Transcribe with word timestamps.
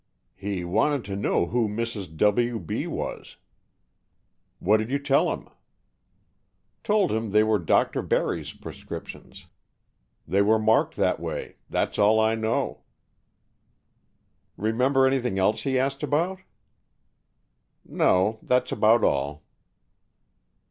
"He 0.35 0.65
wanted 0.65 1.05
to 1.05 1.15
know 1.15 1.45
who 1.45 1.69
Mrs. 1.69 2.17
W. 2.17 2.57
B. 2.57 2.87
was." 2.87 3.37
"What 4.57 4.77
did 4.77 4.89
you 4.89 4.97
tell 4.97 5.31
him?" 5.31 5.47
"Told 6.83 7.11
him 7.11 7.29
they 7.29 7.43
were 7.43 7.59
Dr. 7.59 8.01
Barry's 8.01 8.51
prescriptions. 8.51 9.45
They 10.27 10.41
were 10.41 10.57
marked 10.57 10.95
that 10.95 11.19
way. 11.19 11.57
That's 11.69 11.99
all 11.99 12.19
I 12.19 12.33
know." 12.33 12.81
"Remember 14.57 15.05
anything 15.05 15.37
else 15.37 15.61
he 15.61 15.77
asked 15.77 16.01
about?" 16.01 16.39
"No. 17.85 18.39
That's 18.41 18.71
about 18.71 19.03
all." 19.03 19.43